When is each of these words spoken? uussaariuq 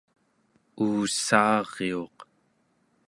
uussaariuq 0.85 2.15